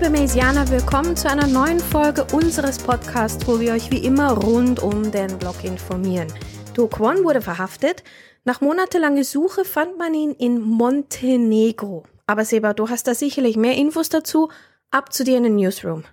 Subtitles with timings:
[0.00, 4.82] Liebe Maisianer, willkommen zu einer neuen Folge unseres Podcasts, wo wir euch wie immer rund
[4.82, 6.28] um den Blog informieren.
[6.72, 8.02] Do Kwon wurde verhaftet.
[8.44, 12.04] Nach monatelanger Suche fand man ihn in Montenegro.
[12.26, 14.48] Aber Seba, du hast da sicherlich mehr Infos dazu.
[14.90, 16.04] Ab zu dir in den Newsroom.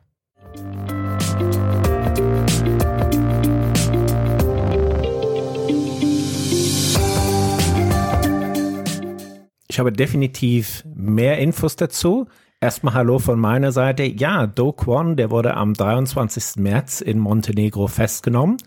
[9.69, 12.27] Ich habe definitiv mehr Infos dazu.
[12.59, 14.03] Erstmal Hallo von meiner Seite.
[14.03, 16.55] Ja, Do Kwon, der wurde am 23.
[16.55, 18.57] März in Montenegro festgenommen.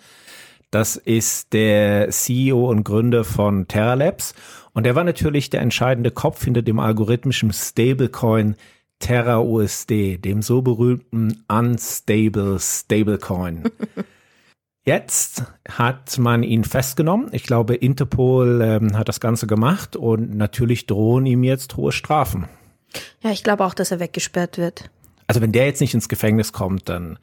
[0.70, 4.36] Das ist der CEO und Gründer von Terra Labs.
[4.74, 8.54] Und er war natürlich der entscheidende Kopf hinter dem algorithmischen Stablecoin
[9.00, 13.64] Terra USD, dem so berühmten Unstable Stablecoin.
[14.84, 17.30] Jetzt hat man ihn festgenommen.
[17.32, 22.48] Ich glaube, Interpol ähm, hat das Ganze gemacht und natürlich drohen ihm jetzt hohe Strafen.
[23.22, 24.90] Ja, ich glaube auch, dass er weggesperrt wird.
[25.26, 27.18] Also wenn der jetzt nicht ins Gefängnis kommt, dann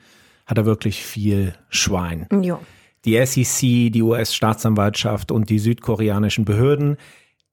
[0.45, 2.27] hat er wirklich viel Schwein.
[2.41, 2.59] Ja.
[3.05, 6.97] Die SEC, die US-Staatsanwaltschaft und die südkoreanischen Behörden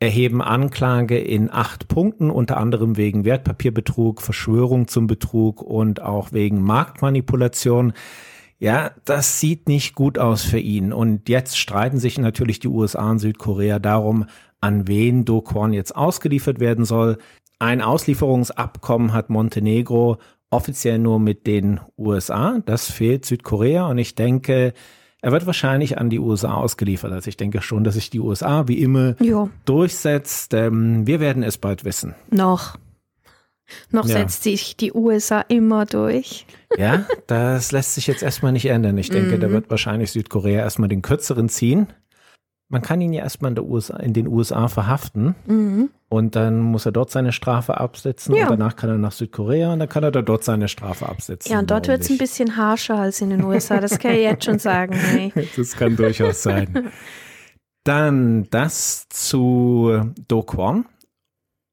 [0.01, 6.63] erheben Anklage in acht Punkten, unter anderem wegen Wertpapierbetrug, Verschwörung zum Betrug und auch wegen
[6.63, 7.93] Marktmanipulation.
[8.59, 10.93] Ja, das sieht nicht gut aus für ihn.
[10.93, 14.27] Und jetzt streiten sich natürlich die USA und Südkorea darum,
[14.61, 17.19] an wen Do Kwon jetzt ausgeliefert werden soll.
[17.59, 20.19] Ein Auslieferungsabkommen hat Montenegro
[20.51, 22.59] offiziell nur mit den USA.
[22.65, 24.73] Das fehlt Südkorea und ich denke,
[25.21, 27.11] er wird wahrscheinlich an die USA ausgeliefert.
[27.13, 29.49] Also ich denke schon, dass sich die USA wie immer Jo.
[29.65, 30.53] durchsetzt.
[30.55, 32.15] Ähm, wir werden es bald wissen.
[32.31, 32.77] Noch.
[33.91, 34.19] Noch Ja.
[34.19, 36.47] setzt sich die USA immer durch.
[36.77, 38.99] Ja, das lässt sich jetzt erstmal nicht ändern.
[38.99, 41.87] Ich denke, da wird wahrscheinlich Südkorea erstmal den kürzeren ziehen.
[42.75, 45.91] Man kann ihn ja erstmal in, der USA, in den USA verhaften Mhm.
[46.09, 48.43] und dann muss er dort seine Strafe absitzen Ja.
[48.45, 51.53] und danach kann er nach Südkorea und dann kann er da dort seine Strafe absitzen.
[51.53, 53.81] Ja, und dort wird es ein bisschen harscher als in den USA.
[53.81, 54.95] Das kann ich jetzt schon sagen.
[55.05, 55.33] Hey.
[55.57, 56.91] Das kann durchaus sein.
[57.85, 60.87] Dann das zu Do Kwon.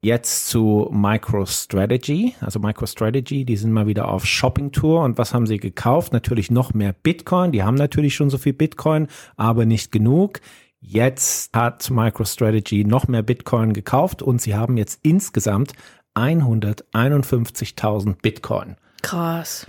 [0.03, 2.35] Jetzt zu MicroStrategy.
[2.41, 5.03] Also MicroStrategy, die sind mal wieder auf Shopping-Tour.
[5.03, 6.11] Und was haben sie gekauft?
[6.11, 7.51] Natürlich noch mehr Bitcoin.
[7.51, 9.07] Die haben natürlich schon so viel Bitcoin,
[9.37, 10.41] aber nicht genug.
[10.83, 15.73] Jetzt hat MicroStrategy noch mehr Bitcoin gekauft und sie haben jetzt insgesamt
[16.15, 18.77] 151.000 Bitcoin.
[19.03, 19.67] Krass.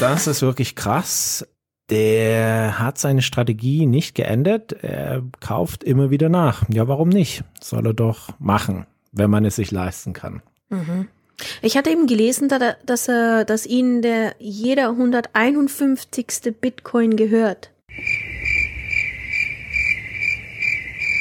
[0.00, 1.46] Das ist wirklich krass.
[1.88, 4.72] Der hat seine Strategie nicht geändert.
[4.72, 6.64] Er kauft immer wieder nach.
[6.68, 7.44] Ja, warum nicht?
[7.60, 10.42] Soll er doch machen, wenn man es sich leisten kann.
[11.62, 16.54] Ich hatte eben gelesen, da- da- dass, er, dass ihnen der jeder 151.
[16.60, 17.70] Bitcoin gehört.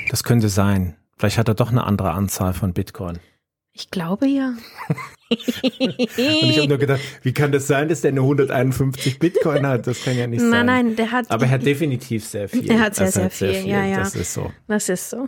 [0.10, 0.96] Das könnte sein.
[1.18, 3.20] Vielleicht hat er doch eine andere Anzahl von Bitcoin.
[3.72, 4.54] Ich glaube ja.
[5.30, 5.40] Und
[6.20, 9.88] ich habe nur gedacht, wie kann das sein, dass der eine 151 Bitcoin hat?
[9.88, 10.66] Das kann ja nicht Nein, sein.
[10.68, 11.32] nein, der hat.
[11.32, 12.70] Aber er hat definitiv sehr viel.
[12.70, 13.98] Er hat sehr, Also sehr viel, ja, ja.
[13.98, 14.52] Das ist so.
[14.68, 15.28] Das ist so.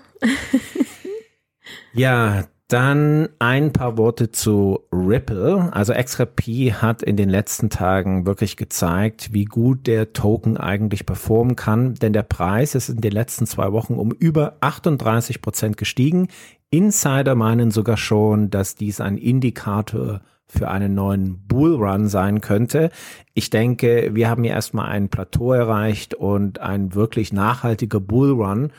[1.94, 5.70] Ja, dann ein paar Worte zu Ripple.
[5.72, 11.56] Also XRP hat in den letzten Tagen wirklich gezeigt, wie gut der Token eigentlich performen
[11.56, 16.28] kann, denn der Preis ist in den letzten zwei Wochen um über 38 Prozent gestiegen.
[16.72, 22.90] Insider meinen sogar schon, dass dies ein Indikator für einen neuen Bullrun sein könnte.
[23.34, 28.72] Ich denke, wir haben hier erstmal ein Plateau erreicht und ein wirklich nachhaltiger Bullrun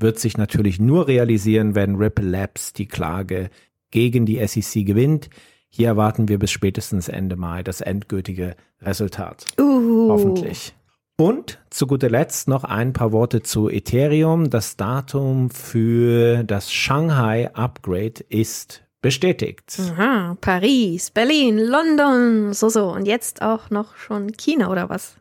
[0.00, 3.50] wird sich natürlich nur realisieren, wenn Ripple Labs die Klage
[3.90, 5.30] gegen die SEC gewinnt.
[5.68, 9.46] Hier erwarten wir bis spätestens Ende Mai das endgültige Resultat.
[9.58, 10.08] Uh.
[10.10, 10.74] Hoffentlich.
[11.16, 14.48] Und zu guter Letzt noch ein paar Worte zu Ethereum.
[14.48, 19.78] Das Datum für das Shanghai Upgrade ist bestätigt.
[19.78, 22.90] Aha, Paris, Berlin, London, so so.
[22.90, 25.16] Und jetzt auch noch schon China oder was?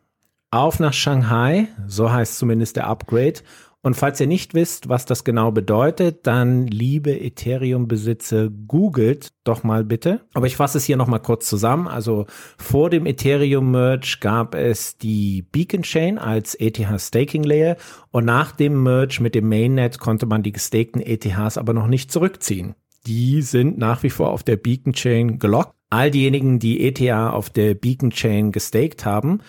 [0.51, 3.41] Auf nach Shanghai, so heißt zumindest der Upgrade.
[3.81, 9.85] Und falls ihr nicht wisst, was das genau bedeutet, dann liebe Ethereum-Besitzer, googelt doch mal
[9.85, 10.25] bitte.
[10.33, 11.87] Aber ich fasse es hier nochmal kurz zusammen.
[11.87, 12.25] Also
[12.57, 17.77] vor dem Ethereum-Merge gab es die Beacon Chain als ETH Staking Layer
[18.11, 22.11] und nach dem Merge mit dem Mainnet konnte man die gestakten ETHs aber noch nicht
[22.11, 22.75] zurückziehen.
[23.07, 25.73] Die sind nach wie vor auf der Beacon Chain gelockt.
[25.89, 29.39] All diejenigen, die ETH auf der Beacon Chain gestaked haben,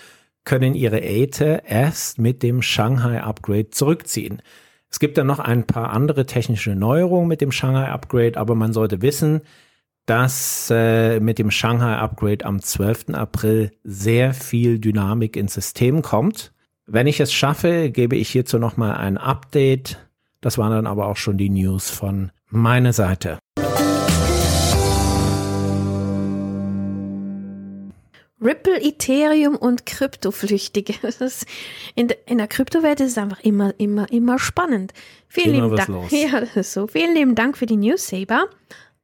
[0.45, 4.43] können ihre Ether erst mit dem Shanghai Upgrade zurückziehen.
[4.91, 8.73] Es gibt dann noch ein paar andere technische Neuerungen mit dem Shanghai Upgrade, aber man
[8.73, 9.43] sollte wissen,
[10.07, 13.11] dass äh, mit dem Shanghai Upgrade am 12.
[13.11, 16.53] April sehr viel Dynamik ins System kommt.
[16.87, 19.99] Wenn ich es schaffe, gebe ich hierzu nochmal ein Update.
[20.41, 23.39] Das waren dann aber auch schon die News von Meine Seite.
[28.43, 30.95] Ripple, Ethereum und Kryptoflüchtige.
[31.95, 34.93] in, der, in der Kryptowelt ist es einfach immer, immer, immer spannend.
[35.29, 35.89] Vielen Immer lieben Dank.
[35.89, 36.11] los.
[36.11, 36.87] Ja, das ist so.
[36.87, 38.47] Vielen lieben Dank für die News, Saber.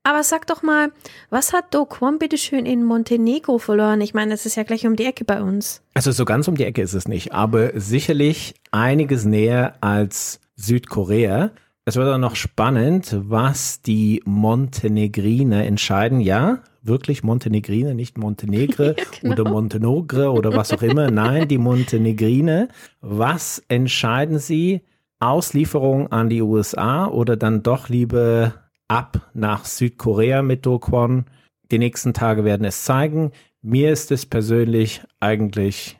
[0.02, 0.92] Aber sag doch mal,
[1.30, 4.00] was hat Do Kwon bitteschön in Montenegro verloren?
[4.00, 5.82] Ich meine, das ist ja gleich um die Ecke bei uns.
[5.94, 11.50] Also so ganz um die Ecke ist es nicht, aber sicherlich einiges näher als Südkorea.
[11.88, 16.18] Es wird auch noch spannend, was die Montenegriner entscheiden.
[16.18, 19.34] Ja, wirklich Montenegriner, nicht Montenegre genau.
[19.34, 21.12] oder Montenegro oder was auch immer.
[21.12, 22.66] Nein, die Montenegriner.
[23.02, 24.80] Was entscheiden sie?
[25.20, 28.54] Auslieferung an die USA oder dann doch lieber
[28.88, 31.26] ab nach Südkorea mit Do Kwon?
[31.70, 33.30] Die nächsten Tage werden es zeigen.
[33.62, 35.96] Mir ist es persönlich eigentlich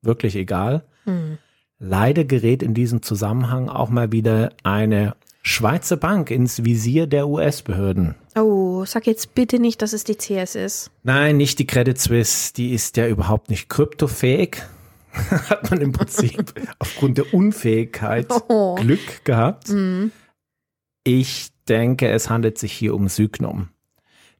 [0.00, 0.84] wirklich egal.
[1.06, 1.38] Hm.
[1.80, 5.16] Leider gerät in diesem Zusammenhang auch mal wieder eine
[5.46, 8.14] Schweizer Bank ins Visier der US-Behörden.
[8.34, 10.90] Oh, sag jetzt bitte nicht, dass es die CS ist.
[11.02, 14.62] Nein, nicht die Credit Suisse, die ist ja überhaupt nicht kryptofähig.
[15.12, 18.74] Hat man im Prinzip aufgrund der Unfähigkeit Oh.
[18.76, 19.68] Glück gehabt.
[19.68, 20.10] Hm.
[21.04, 23.68] Ich denke, es handelt sich hier um Sygnum.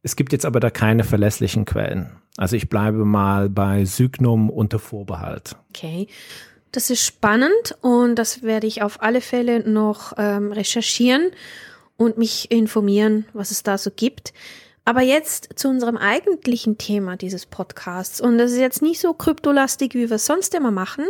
[0.02, 2.10] Es gibt jetzt aber da keine verlässlichen Quellen.
[2.38, 5.56] Also ich bleibe mal bei Sygnum unter Vorbehalt.
[5.68, 6.08] Okay.
[6.74, 11.30] Das ist spannend und das werde ich auf alle Fälle noch ähm, recherchieren
[11.96, 14.32] und mich informieren, was es da so gibt.
[14.84, 18.20] Aber jetzt zu unserem eigentlichen Thema dieses Podcasts.
[18.20, 21.04] Und das ist jetzt nicht so kryptolastig, wie wir es sonst immer machen.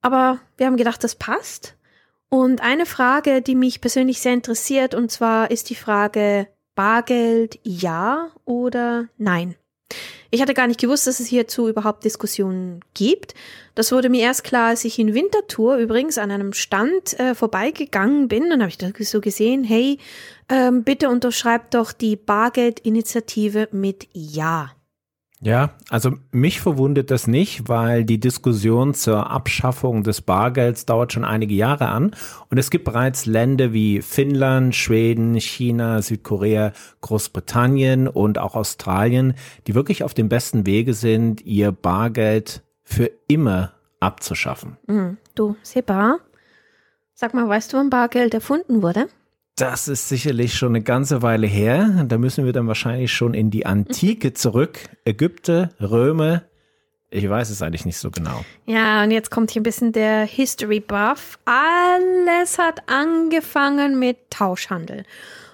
[0.00, 1.76] Aber wir haben gedacht, das passt.
[2.30, 8.30] Und eine Frage, die mich persönlich sehr interessiert, und zwar ist die Frage, Bargeld ja
[8.46, 9.54] oder nein?
[10.30, 13.34] Ich hatte gar nicht gewusst, dass es hierzu überhaupt Diskussionen gibt.
[13.74, 18.28] Das wurde mir erst klar, als ich in Winterthur übrigens an einem Stand äh, vorbeigegangen
[18.28, 18.50] bin.
[18.50, 19.98] Dann habe ich da so gesehen, hey,
[20.50, 24.72] ähm, bitte unterschreibt doch die Bargeldinitiative mit Ja.
[25.40, 31.24] Ja, also mich verwundert das nicht, weil die Diskussion zur Abschaffung des Bargelds dauert schon
[31.24, 32.16] einige Jahre an
[32.50, 39.34] und es gibt bereits Länder wie Finnland, Schweden, China, Südkorea, Großbritannien und auch Australien,
[39.68, 44.76] die wirklich auf dem besten Wege sind, ihr Bargeld für immer abzuschaffen.
[44.88, 46.18] Hm, du, Seba,
[47.14, 49.08] sag mal, weißt du, wann Bargeld erfunden wurde?
[49.58, 52.04] Das ist sicherlich schon eine ganze Weile her.
[52.06, 54.78] Da müssen wir dann wahrscheinlich schon in die Antike zurück.
[55.04, 56.44] Ägypter, Römer.
[57.10, 58.44] Ich weiß es eigentlich nicht so genau.
[58.66, 61.40] Ja, und jetzt kommt hier ein bisschen der History Buff.
[61.44, 65.04] Alles hat angefangen mit Tauschhandel.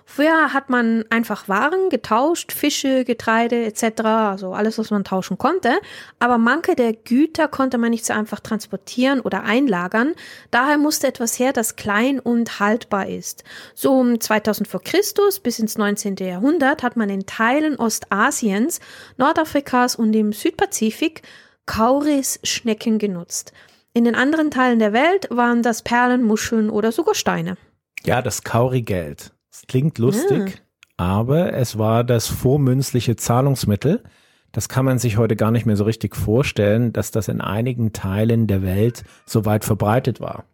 [0.06, 5.72] Früher hat man einfach Waren getauscht, Fische, Getreide etc., also alles, was man tauschen konnte.
[6.18, 10.14] Aber manche der Güter konnte man nicht so einfach transportieren oder einlagern.
[10.50, 13.44] Daher musste etwas her, das klein und haltbar ist.
[13.74, 16.16] So um 2000 vor Christus bis ins 19.
[16.16, 18.80] Jahrhundert hat man in Teilen Ostasiens,
[19.16, 21.22] Nordafrikas und im Südpazifik
[21.66, 23.52] Kaurisschnecken genutzt.
[23.94, 27.56] In den anderen Teilen der Welt waren das Perlen, Muscheln oder sogar Steine.
[28.04, 29.32] Ja, das Kaurigeld.
[29.54, 30.62] Das klingt lustig,
[30.96, 34.02] aber es war das vormünzliche Zahlungsmittel.
[34.50, 37.92] Das kann man sich heute gar nicht mehr so richtig vorstellen, dass das in einigen
[37.92, 40.44] Teilen der Welt so weit verbreitet war.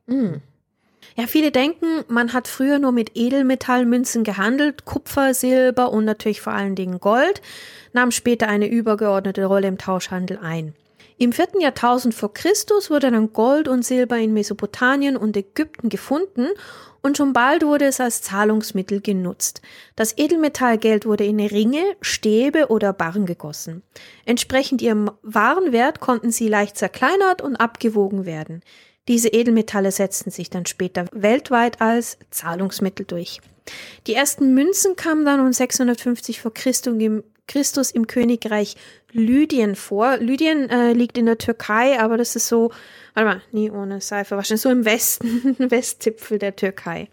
[1.17, 6.53] Ja, viele denken, man hat früher nur mit Edelmetallmünzen gehandelt, Kupfer, Silber und natürlich vor
[6.53, 7.41] allen Dingen Gold,
[7.95, 10.75] nahm später eine übergeordnete Rolle im Tauschhandel ein.
[11.23, 16.47] Im vierten Jahrtausend vor Christus wurde dann Gold und Silber in Mesopotamien und Ägypten gefunden
[17.03, 19.61] und schon bald wurde es als Zahlungsmittel genutzt.
[19.97, 23.83] Das Edelmetallgeld wurde in Ringe, Stäbe oder Barren gegossen.
[24.25, 28.63] Entsprechend ihrem Warenwert konnten sie leicht zerkleinert und abgewogen werden.
[29.07, 33.43] Diese Edelmetalle setzten sich dann später weltweit als Zahlungsmittel durch.
[34.07, 38.77] Die ersten Münzen kamen dann um 650 vor Christus im, Königreich
[39.13, 40.17] Lydien vor.
[40.19, 42.71] Lydien äh, liegt in der Türkei, aber das ist so,
[43.15, 47.09] warte mal, nie ohne Seife waschen, so im Westen, Westzipfel der Türkei.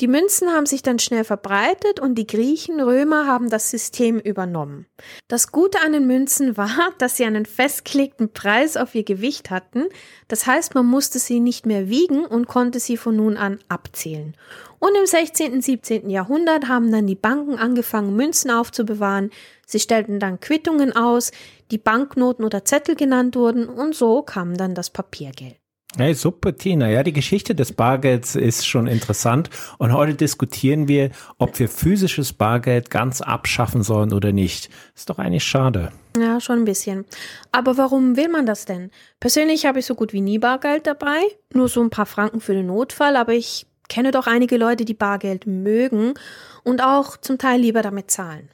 [0.00, 4.86] Die Münzen haben sich dann schnell verbreitet und die Griechen, Römer haben das System übernommen.
[5.28, 9.84] Das Gute an den Münzen war, dass sie einen festgelegten Preis auf ihr Gewicht hatten.
[10.28, 14.34] Das heißt, man musste sie nicht mehr wiegen und konnte sie von nun an abzählen.
[14.80, 15.52] Und im 16.
[15.52, 16.08] und 17.
[16.08, 19.30] Jahrhundert haben dann die Banken angefangen, Münzen aufzubewahren.
[19.66, 21.32] Sie stellten dann Quittungen aus,
[21.70, 25.56] die Banknoten oder Zettel genannt wurden und so kam dann das Papiergeld.
[25.96, 26.88] Hey, super, Tina.
[26.88, 29.50] Ja, die Geschichte des Bargelds ist schon interessant.
[29.78, 34.70] Und heute diskutieren wir, ob wir physisches Bargeld ganz abschaffen sollen oder nicht.
[34.94, 35.90] Ist doch eigentlich schade.
[36.16, 37.06] Ja, schon ein bisschen.
[37.50, 38.92] Aber warum will man das denn?
[39.18, 42.54] Persönlich habe ich so gut wie nie Bargeld dabei, nur so ein paar Franken für
[42.54, 46.14] den Notfall, aber ich kenne doch einige Leute, die Bargeld mögen
[46.62, 48.48] und auch zum Teil lieber damit zahlen.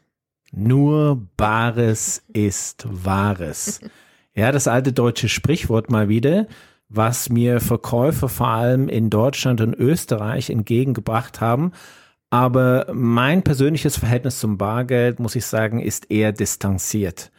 [0.58, 3.80] Nur Bares ist Wahres.
[4.34, 6.46] Ja, das alte deutsche Sprichwort mal wieder,
[6.88, 11.72] was mir Verkäufer vor allem in Deutschland und Österreich entgegengebracht haben.
[12.30, 17.30] Aber mein persönliches Verhältnis zum Bargeld, muss ich sagen, ist eher distanziert.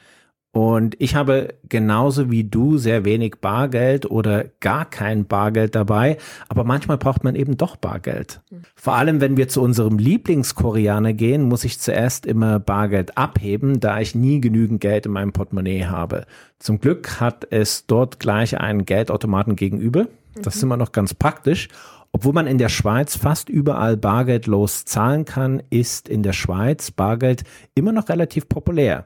[0.51, 6.63] Und ich habe genauso wie du sehr wenig Bargeld oder gar kein Bargeld dabei, aber
[6.63, 8.41] manchmal braucht man eben doch Bargeld.
[8.75, 13.99] Vor allem, wenn wir zu unserem Lieblingskoreaner gehen, muss ich zuerst immer Bargeld abheben, da
[13.99, 16.25] ich nie genügend Geld in meinem Portemonnaie habe.
[16.57, 20.07] Zum Glück hat es dort gleich einen Geldautomaten gegenüber.
[20.41, 21.67] Das ist immer noch ganz praktisch.
[22.11, 27.43] Obwohl man in der Schweiz fast überall bargeldlos zahlen kann, ist in der Schweiz Bargeld
[27.75, 29.05] immer noch relativ populär.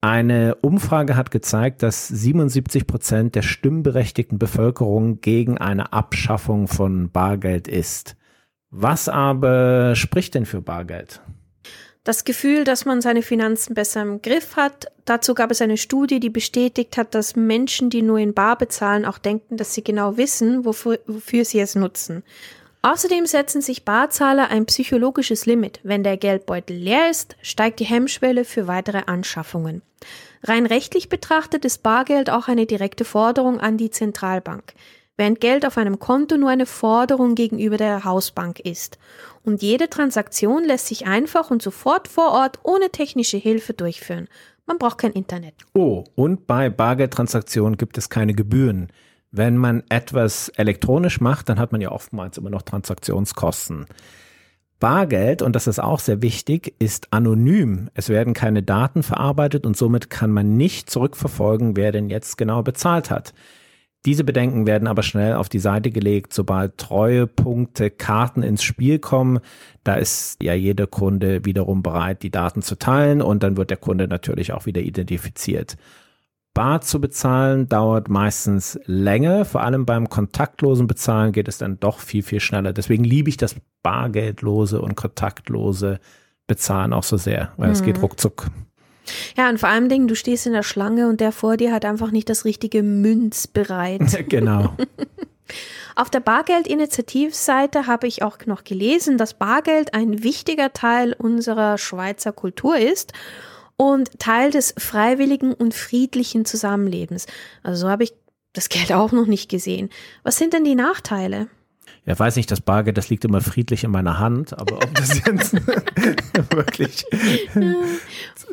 [0.00, 7.66] Eine Umfrage hat gezeigt, dass 77 Prozent der stimmberechtigten Bevölkerung gegen eine Abschaffung von Bargeld
[7.66, 8.16] ist.
[8.70, 11.22] Was aber spricht denn für Bargeld?
[12.04, 14.86] Das Gefühl, dass man seine Finanzen besser im Griff hat.
[15.06, 19.04] Dazu gab es eine Studie, die bestätigt hat, dass Menschen, die nur in Bar bezahlen,
[19.04, 22.22] auch denken, dass sie genau wissen, wofür, wofür sie es nutzen.
[22.86, 25.80] Außerdem setzen sich Barzahler ein psychologisches Limit.
[25.82, 29.82] Wenn der Geldbeutel leer ist, steigt die Hemmschwelle für weitere Anschaffungen.
[30.44, 34.74] Rein rechtlich betrachtet ist Bargeld auch eine direkte Forderung an die Zentralbank,
[35.16, 39.00] während Geld auf einem Konto nur eine Forderung gegenüber der Hausbank ist.
[39.42, 44.28] Und jede Transaktion lässt sich einfach und sofort vor Ort ohne technische Hilfe durchführen.
[44.64, 45.54] Man braucht kein Internet.
[45.74, 48.92] Oh, und bei Bargeldtransaktionen gibt es keine Gebühren.
[49.36, 53.84] Wenn man etwas elektronisch macht, dann hat man ja oftmals immer noch Transaktionskosten.
[54.80, 57.90] Bargeld, und das ist auch sehr wichtig, ist anonym.
[57.92, 62.62] Es werden keine Daten verarbeitet und somit kann man nicht zurückverfolgen, wer denn jetzt genau
[62.62, 63.34] bezahlt hat.
[64.06, 69.40] Diese Bedenken werden aber schnell auf die Seite gelegt, sobald Treuepunkte, Karten ins Spiel kommen.
[69.84, 73.76] Da ist ja jeder Kunde wiederum bereit, die Daten zu teilen und dann wird der
[73.76, 75.76] Kunde natürlich auch wieder identifiziert.
[76.56, 79.44] Bar zu bezahlen dauert meistens länger.
[79.44, 82.72] Vor allem beim kontaktlosen Bezahlen geht es dann doch viel, viel schneller.
[82.72, 86.00] Deswegen liebe ich das bargeldlose und kontaktlose
[86.46, 87.72] Bezahlen auch so sehr, weil mhm.
[87.74, 88.04] es geht mhm.
[88.04, 88.46] ruckzuck.
[89.36, 91.84] Ja, und vor allem Dingen, du stehst in der Schlange und der vor dir hat
[91.84, 94.24] einfach nicht das richtige Münz bereit.
[94.30, 94.74] genau.
[95.94, 102.32] Auf der Bargeld-Initiativseite habe ich auch noch gelesen, dass Bargeld ein wichtiger Teil unserer Schweizer
[102.32, 103.12] Kultur ist
[103.76, 107.26] und Teil des freiwilligen und friedlichen Zusammenlebens.
[107.62, 108.12] Also so habe ich
[108.52, 109.90] das Geld auch noch nicht gesehen.
[110.22, 111.48] Was sind denn die Nachteile?
[112.06, 115.18] Ja, weiß nicht, das Bargeld, das liegt immer friedlich in meiner Hand, aber ob das
[115.26, 115.54] jetzt
[116.50, 117.04] wirklich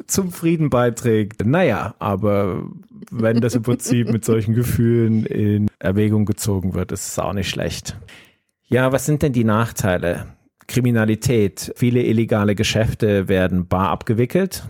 [0.07, 2.63] zum Frieden beiträgt, naja, aber
[3.11, 7.49] wenn das im Prinzip mit solchen Gefühlen in Erwägung gezogen wird, ist es auch nicht
[7.49, 7.95] schlecht.
[8.65, 10.25] Ja, was sind denn die Nachteile?
[10.67, 11.73] Kriminalität.
[11.75, 14.63] Viele illegale Geschäfte werden bar abgewickelt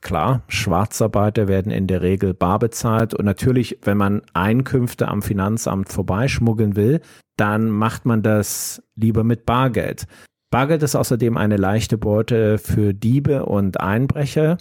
[0.00, 5.88] klar, Schwarzarbeiter werden in der Regel bar bezahlt und natürlich, wenn man Einkünfte am Finanzamt
[5.88, 7.00] vorbeischmuggeln will,
[7.36, 10.06] dann macht man das lieber mit Bargeld.
[10.50, 14.58] Bargeld ist außerdem eine leichte Beute für Diebe und Einbrecher.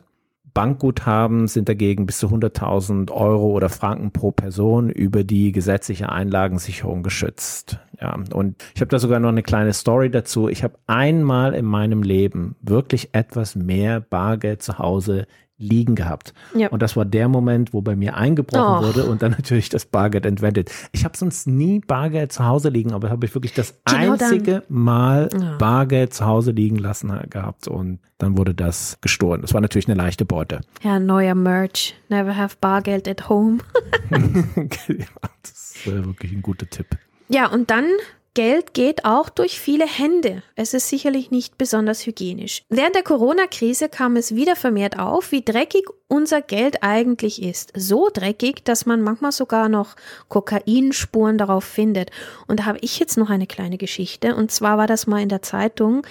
[0.54, 7.04] Bankguthaben sind dagegen bis zu 100.000 Euro oder Franken pro Person über die gesetzliche Einlagensicherung
[7.04, 7.80] geschützt.
[8.00, 10.48] Ja, und ich habe da sogar noch eine kleine Story dazu.
[10.48, 15.28] Ich habe einmal in meinem Leben wirklich etwas mehr Bargeld zu Hause
[15.60, 16.34] liegen gehabt.
[16.56, 16.70] Ja.
[16.70, 18.88] Und das war der Moment, wo bei mir eingebrochen oh.
[18.88, 20.72] wurde und dann natürlich das Bargeld entwendet.
[20.92, 24.52] Ich habe sonst nie Bargeld zu Hause liegen, aber habe ich wirklich das genau einzige
[24.52, 24.64] dann.
[24.70, 25.58] Mal ja.
[25.58, 29.42] Bargeld zu Hause liegen lassen gehabt und dann wurde das gestohlen.
[29.42, 30.62] Das war natürlich eine leichte Beute.
[30.82, 31.96] Ja, neuer Merch.
[32.08, 33.60] Never have Bargeld at home.
[34.10, 36.88] das ist wirklich ein guter Tipp.
[37.30, 37.86] Ja, und dann
[38.34, 40.44] Geld geht auch durch viele Hände.
[40.56, 42.64] Es ist sicherlich nicht besonders hygienisch.
[42.70, 47.72] Während der Corona-Krise kam es wieder vermehrt auf, wie dreckig unser Geld eigentlich ist.
[47.76, 49.96] So dreckig, dass man manchmal sogar noch
[50.28, 52.12] Kokainspuren darauf findet.
[52.48, 54.36] Und da habe ich jetzt noch eine kleine Geschichte.
[54.36, 56.06] Und zwar war das mal in der Zeitung,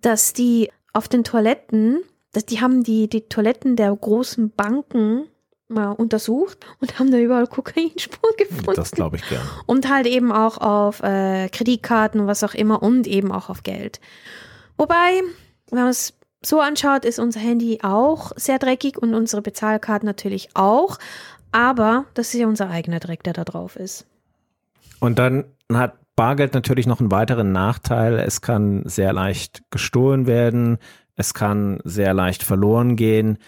[0.00, 2.02] dass die auf den Toiletten,
[2.32, 5.28] dass die haben die, die Toiletten der großen Banken
[5.72, 8.74] mal untersucht und haben da überall Kokainspuren gefunden.
[8.74, 9.42] Das glaube ich gern.
[9.66, 14.00] Und halt eben auch auf äh, Kreditkarten, was auch immer und eben auch auf Geld.
[14.76, 15.22] Wobei,
[15.70, 16.14] wenn man es
[16.44, 20.98] so anschaut, ist unser Handy auch sehr dreckig und unsere Bezahlkarten natürlich auch.
[21.52, 24.06] Aber das ist ja unser eigener Dreck, der da drauf ist.
[25.00, 28.18] Und dann hat Bargeld natürlich noch einen weiteren Nachteil.
[28.18, 30.78] Es kann sehr leicht gestohlen werden.
[31.14, 33.38] Es kann sehr leicht verloren gehen.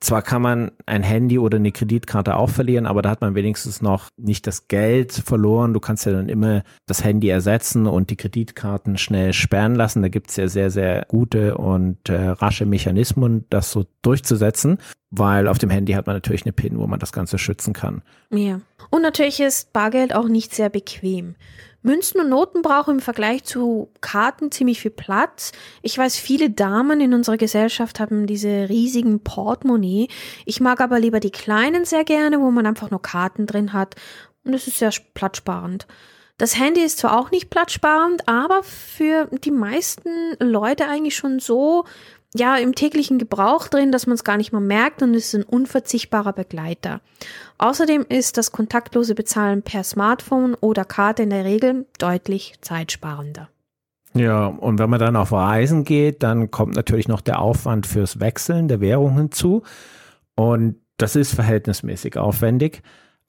[0.00, 3.80] Zwar kann man ein Handy oder eine Kreditkarte auch verlieren, aber da hat man wenigstens
[3.80, 5.72] noch nicht das Geld verloren.
[5.72, 10.02] Du kannst ja dann immer das Handy ersetzen und die Kreditkarten schnell sperren lassen.
[10.02, 14.78] Da gibt es ja sehr, sehr gute und äh, rasche Mechanismen, das so durchzusetzen,
[15.10, 18.02] weil auf dem Handy hat man natürlich eine PIN, wo man das Ganze schützen kann.
[18.30, 18.60] Ja.
[18.90, 21.34] Und natürlich ist Bargeld auch nicht sehr bequem.
[21.84, 25.52] Münzen und Noten brauchen im Vergleich zu Karten ziemlich viel Platz.
[25.82, 30.08] Ich weiß, viele Damen in unserer Gesellschaft haben diese riesigen Portemonnaie.
[30.46, 33.96] Ich mag aber lieber die kleinen sehr gerne, wo man einfach nur Karten drin hat.
[34.44, 35.86] Und es ist sehr platzsparend.
[36.38, 40.10] Das Handy ist zwar auch nicht platzsparend, aber für die meisten
[40.40, 41.84] Leute eigentlich schon so,
[42.36, 45.34] ja, im täglichen Gebrauch drin, dass man es gar nicht mehr merkt und es ist
[45.34, 47.00] ein unverzichtbarer Begleiter.
[47.58, 53.48] Außerdem ist das kontaktlose Bezahlen per Smartphone oder Karte in der Regel deutlich zeitsparender.
[54.14, 58.20] Ja, und wenn man dann auf Reisen geht, dann kommt natürlich noch der Aufwand fürs
[58.20, 59.62] Wechseln der Währung hinzu.
[60.36, 62.82] Und das ist verhältnismäßig aufwendig.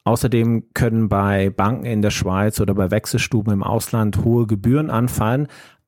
[0.03, 5.47] Außerdem können bei Banken in der Schweiz oder bei Wechselstuben im Ausland hohe Gebühren anfallen.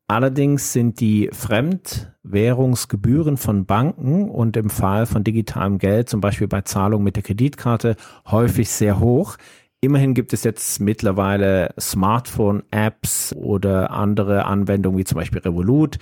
[0.10, 6.62] Allerdings sind die Fremdwährungsgebühren von Banken und im Fall von digitalem Geld, zum Beispiel bei
[6.62, 9.36] Zahlung mit der Kreditkarte, häufig sehr hoch.
[9.82, 15.98] Immerhin gibt es jetzt mittlerweile Smartphone-Apps oder andere Anwendungen wie zum Beispiel Revolut,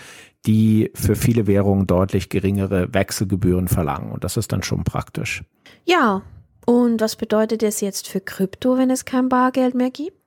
[0.45, 4.11] die für viele Währungen deutlich geringere Wechselgebühren verlangen.
[4.11, 5.43] Und das ist dann schon praktisch.
[5.83, 6.21] Ja,
[6.67, 10.24] und was bedeutet das jetzt für Krypto, wenn es kein Bargeld mehr gibt?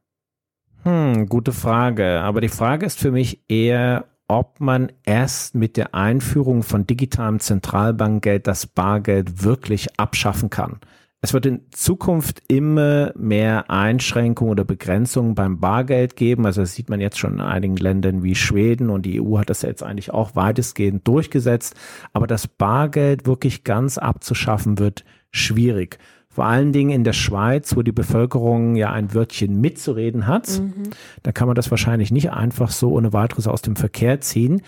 [0.85, 2.21] Hm, gute Frage.
[2.21, 7.41] Aber die Frage ist für mich eher, ob man erst mit der Einführung von digitalem
[7.41, 10.81] Zentralbankgeld das Bargeld wirklich abschaffen kann.
[11.21, 16.47] Es wird in Zukunft immer mehr Einschränkungen oder Begrenzungen beim Bargeld geben.
[16.47, 19.51] Also das sieht man jetzt schon in einigen Ländern wie Schweden und die EU hat
[19.51, 21.75] das jetzt eigentlich auch weitestgehend durchgesetzt.
[22.13, 25.99] Aber das Bargeld wirklich ganz abzuschaffen wird schwierig.
[26.31, 30.61] Vor allen Dingen in der Schweiz, wo die Bevölkerung ja ein Wörtchen mitzureden hat.
[30.61, 30.91] Mhm.
[31.23, 34.63] Da kann man das wahrscheinlich nicht einfach so ohne weiteres aus dem Verkehr ziehen.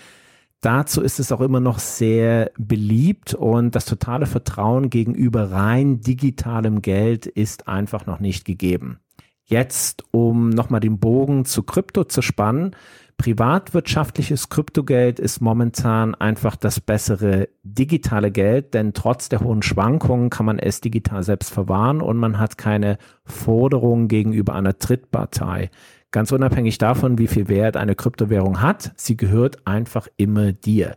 [0.61, 6.83] Dazu ist es auch immer noch sehr beliebt und das totale Vertrauen gegenüber rein digitalem
[6.83, 8.99] Geld ist einfach noch nicht gegeben.
[9.43, 12.75] Jetzt, um nochmal den Bogen zu Krypto zu spannen,
[13.17, 20.45] privatwirtschaftliches Kryptogeld ist momentan einfach das bessere digitale Geld, denn trotz der hohen Schwankungen kann
[20.45, 25.69] man es digital selbst verwahren und man hat keine Forderungen gegenüber einer Drittpartei.
[26.11, 30.95] Ganz unabhängig davon, wie viel Wert eine Kryptowährung hat, sie gehört einfach immer dir.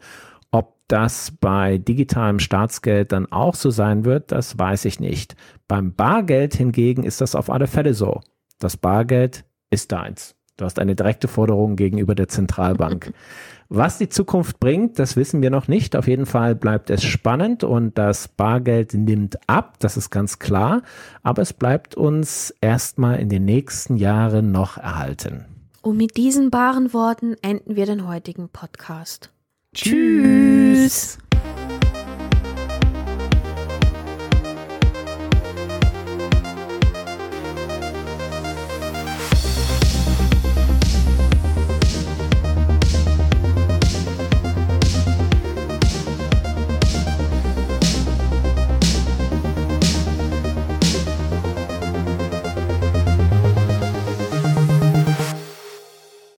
[0.51, 5.37] Ob das bei digitalem Staatsgeld dann auch so sein wird, das weiß ich nicht.
[5.69, 8.21] Beim Bargeld hingegen ist das auf alle Fälle so.
[8.59, 10.35] Das Bargeld ist deins.
[10.57, 13.13] Du hast eine direkte Forderung gegenüber der Zentralbank.
[13.69, 15.97] Was die Zukunft bringt, das wissen wir noch nicht.
[15.97, 20.83] Auf jeden Fall bleibt es spannend und das Bargeld nimmt ab, das ist ganz klar.
[21.23, 25.47] Aber es bleibt uns erstmal in den nächsten Jahren noch erhalten.
[25.83, 29.31] Und mit diesen baren Worten enden wir den heutigen Podcast.
[29.75, 31.19] Tschüss.